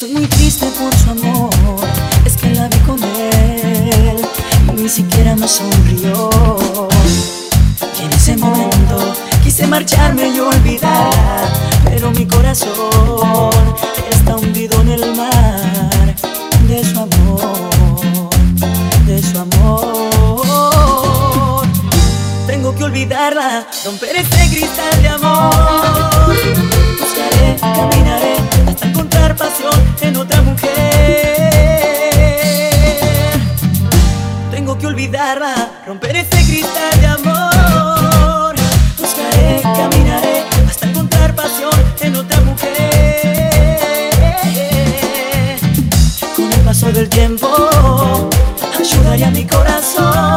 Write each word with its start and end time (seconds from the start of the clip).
Estoy 0.00 0.14
muy 0.16 0.26
triste 0.28 0.66
por 0.78 0.94
su 0.96 1.10
amor. 1.10 1.50
Es 2.24 2.34
que 2.34 2.48
la 2.54 2.68
vi 2.68 2.78
con 2.78 2.98
él 3.04 4.16
y 4.68 4.80
ni 4.80 4.88
siquiera 4.88 5.36
me 5.36 5.46
sonrió. 5.46 6.30
Y 7.98 8.04
en 8.04 8.12
ese 8.14 8.34
momento 8.38 8.96
quise 9.44 9.66
marcharme 9.66 10.28
y 10.28 10.40
olvidarla, 10.40 11.52
pero 11.84 12.10
mi 12.12 12.24
corazón 12.24 13.50
está 14.10 14.36
hundido 14.36 14.80
en 14.80 14.88
el 14.88 15.14
mar 15.14 16.14
de 16.66 16.82
su 16.82 16.98
amor, 16.98 18.30
de 19.04 19.22
su 19.22 19.38
amor. 19.38 20.40
Tengo 22.46 22.74
que 22.74 22.84
olvidarla, 22.84 23.66
romper 23.84 24.16
ese 24.16 24.48
cristal 24.48 25.02
de 25.02 25.08
amor. 25.08 26.39
Que 34.80 34.86
olvidarla, 34.86 35.82
romper 35.86 36.16
ese 36.16 36.44
cristal 36.46 37.00
de 37.00 37.06
amor. 37.06 38.54
Buscaré, 38.98 39.60
caminaré 39.62 40.44
hasta 40.68 40.86
encontrar 40.86 41.34
pasión 41.34 41.70
en 42.00 42.16
otra 42.16 42.40
mujer. 42.40 42.70
Con 46.34 46.50
el 46.52 46.60
paso 46.60 46.90
del 46.92 47.08
tiempo, 47.10 47.48
ayudaré 48.78 49.24
a 49.24 49.30
mi 49.30 49.46
corazón 49.46 50.29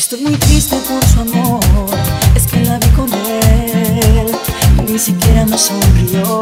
estoy 0.00 0.22
muy 0.22 0.36
triste 0.36 0.76
por 0.88 1.04
su 1.04 1.20
amor. 1.20 1.60
Es 2.34 2.46
que 2.46 2.64
la 2.64 2.78
vi 2.78 2.88
con 2.88 3.12
él 3.12 4.32
y 4.78 4.92
ni 4.92 4.98
siquiera 4.98 5.44
me 5.44 5.58
sonrió. 5.58 6.40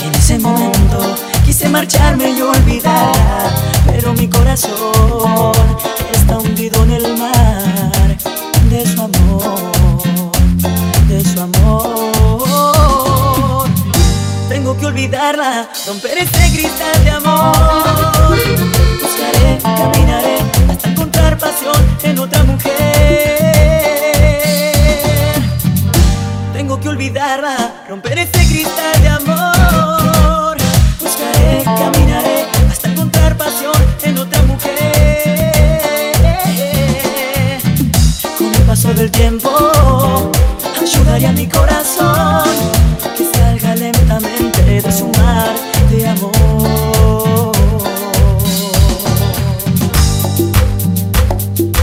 Y 0.00 0.06
en 0.06 0.14
ese 0.14 0.38
momento 0.38 1.14
quise 1.44 1.68
marcharme 1.68 2.30
y 2.30 2.40
olvidarla, 2.40 3.50
pero 3.86 4.14
mi 4.14 4.26
corazón 4.26 5.52
está 6.14 6.38
hundido 6.38 6.82
en 6.84 6.92
el 6.92 7.14
mar 7.18 8.16
de 8.70 8.86
su 8.86 9.02
amor, 9.02 10.02
de 11.08 11.22
su 11.22 11.40
amor. 11.42 12.42
Tengo 14.48 14.78
que 14.78 14.86
olvidarla, 14.86 15.68
romper 15.86 16.18
ese 16.18 16.52
cristal 16.54 17.04
de 17.04 17.10
amor. 17.10 17.52
Buscaré, 19.02 19.58
caminaré 19.62 20.41
romper 27.88 28.18
ese 28.18 28.46
cristal 28.48 29.02
de 29.02 29.08
amor. 29.08 30.56
Buscaré, 31.00 31.62
caminaré 31.64 32.46
hasta 32.70 32.88
encontrar 32.88 33.36
pasión 33.36 33.74
en 34.02 34.18
otra 34.18 34.42
mujer. 34.42 34.72
Con 38.38 38.54
el 38.54 38.62
paso 38.62 38.92
del 38.94 39.10
tiempo, 39.10 39.50
ayudaré 40.80 41.26
a 41.26 41.32
mi 41.32 41.46
corazón 41.46 42.48
que 43.16 43.24
salga 43.32 43.74
lentamente 43.74 44.62
de 44.82 44.92
su 44.92 45.06
mar 45.18 45.54
de 45.90 46.08
amor. 46.08 47.52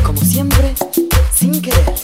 Como 0.03 0.21
siempre, 0.21 0.73
sin 1.33 1.61
querer. 1.61 1.99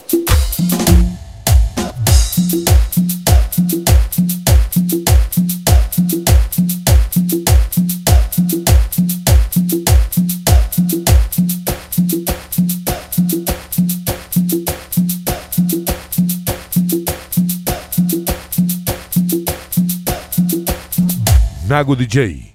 Nago 21.67 21.95
DJ. 21.95 22.54